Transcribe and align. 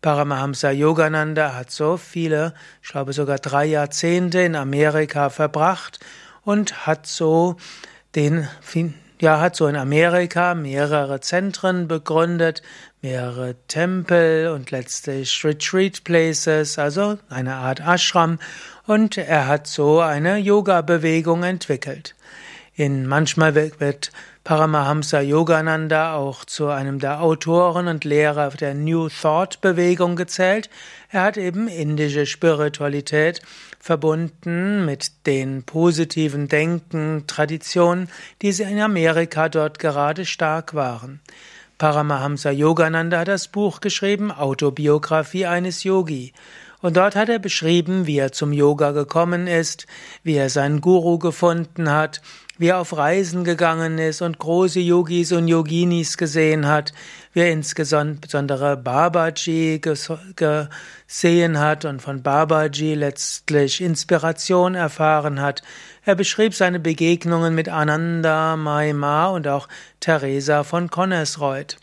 Paramahamsa 0.00 0.70
Yogananda 0.70 1.54
hat 1.54 1.70
so 1.70 1.98
viele, 1.98 2.54
ich 2.82 2.88
glaube 2.88 3.12
sogar 3.12 3.40
drei 3.40 3.66
Jahrzehnte 3.66 4.40
in 4.40 4.56
Amerika 4.56 5.28
verbracht 5.28 6.00
und 6.44 6.86
hat 6.86 7.06
so 7.06 7.56
den 8.14 8.48
ja, 9.20 9.40
hat 9.40 9.56
so 9.56 9.66
in 9.66 9.76
Amerika 9.76 10.54
mehrere 10.54 11.20
Zentren 11.20 11.88
begründet, 11.88 12.62
mehrere 13.00 13.54
Tempel 13.68 14.48
und 14.48 14.70
letztlich 14.70 15.44
Retreat 15.44 16.04
Places, 16.04 16.78
also 16.78 17.18
eine 17.28 17.54
Art 17.54 17.80
Ashram, 17.80 18.38
und 18.86 19.16
er 19.16 19.46
hat 19.46 19.66
so 19.66 20.00
eine 20.00 20.36
Yoga-Bewegung 20.36 21.42
entwickelt. 21.42 22.14
In 22.76 23.06
manchmal 23.06 23.54
wird 23.54 24.10
Paramahamsa 24.42 25.20
Yogananda 25.20 26.16
auch 26.16 26.44
zu 26.44 26.66
einem 26.66 26.98
der 26.98 27.22
Autoren 27.22 27.86
und 27.86 28.02
Lehrer 28.02 28.50
der 28.50 28.74
New 28.74 29.08
Thought 29.08 29.60
Bewegung 29.60 30.16
gezählt. 30.16 30.68
Er 31.08 31.22
hat 31.22 31.36
eben 31.36 31.68
indische 31.68 32.26
Spiritualität 32.26 33.42
verbunden 33.78 34.84
mit 34.86 35.12
den 35.26 35.62
positiven 35.62 36.48
Denken, 36.48 37.24
Traditionen, 37.28 38.08
die 38.42 38.48
in 38.48 38.80
Amerika 38.80 39.48
dort 39.48 39.78
gerade 39.78 40.26
stark 40.26 40.74
waren. 40.74 41.20
Paramahamsa 41.78 42.50
Yogananda 42.50 43.20
hat 43.20 43.28
das 43.28 43.46
Buch 43.46 43.80
geschrieben, 43.80 44.32
Autobiografie 44.32 45.46
eines 45.46 45.84
Yogi. 45.84 46.32
Und 46.84 46.98
dort 46.98 47.16
hat 47.16 47.30
er 47.30 47.38
beschrieben, 47.38 48.06
wie 48.06 48.18
er 48.18 48.32
zum 48.32 48.52
Yoga 48.52 48.90
gekommen 48.90 49.46
ist, 49.46 49.86
wie 50.22 50.34
er 50.34 50.50
seinen 50.50 50.82
Guru 50.82 51.18
gefunden 51.18 51.90
hat, 51.90 52.20
wie 52.58 52.68
er 52.68 52.78
auf 52.78 52.96
Reisen 52.96 53.42
gegangen 53.42 53.98
ist 53.98 54.22
und 54.22 54.38
große 54.38 54.80
Yogis 54.80 55.32
und 55.32 55.48
Yoginis 55.48 56.16
gesehen 56.16 56.68
hat, 56.68 56.92
wie 57.32 57.40
er 57.40 57.50
insbesondere 57.50 58.76
Babaji 58.76 59.80
gesehen 59.80 61.58
hat 61.58 61.84
und 61.84 62.00
von 62.00 62.22
Babaji 62.22 62.94
letztlich 62.94 63.80
Inspiration 63.80 64.76
erfahren 64.76 65.40
hat. 65.40 65.62
Er 66.04 66.14
beschrieb 66.14 66.54
seine 66.54 66.78
Begegnungen 66.78 67.54
mit 67.54 67.68
Ananda 67.68 68.56
Maima 68.56 69.26
und 69.26 69.48
auch 69.48 69.68
Teresa 70.00 70.62
von 70.62 70.90
Connersreuth. 70.90 71.76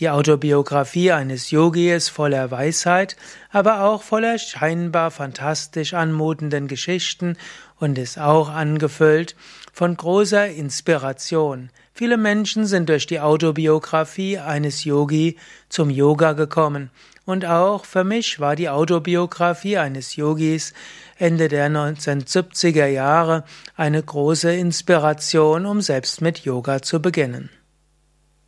Die 0.00 0.10
Autobiografie 0.10 1.12
eines 1.12 1.52
Yogi 1.52 1.92
ist 1.92 2.08
voller 2.08 2.50
Weisheit, 2.50 3.16
aber 3.50 3.84
auch 3.84 4.02
voller 4.02 4.38
scheinbar 4.38 5.12
fantastisch 5.12 5.94
anmutenden 5.94 6.66
Geschichten 6.66 7.36
und 7.78 7.96
ist 7.96 8.18
auch 8.18 8.48
angefüllt 8.48 9.36
von 9.72 9.96
großer 9.96 10.48
Inspiration. 10.48 11.70
Viele 11.92 12.16
Menschen 12.16 12.66
sind 12.66 12.88
durch 12.88 13.06
die 13.06 13.20
Autobiografie 13.20 14.38
eines 14.38 14.82
Yogi 14.82 15.36
zum 15.68 15.90
Yoga 15.90 16.32
gekommen. 16.32 16.90
Und 17.24 17.46
auch 17.46 17.84
für 17.84 18.02
mich 18.02 18.40
war 18.40 18.56
die 18.56 18.68
Autobiografie 18.68 19.78
eines 19.78 20.16
Yogis 20.16 20.74
Ende 21.18 21.46
der 21.48 21.70
1970er 21.70 22.86
Jahre 22.86 23.44
eine 23.76 24.02
große 24.02 24.52
Inspiration, 24.52 25.66
um 25.66 25.80
selbst 25.80 26.20
mit 26.20 26.40
Yoga 26.40 26.82
zu 26.82 27.00
beginnen. 27.00 27.48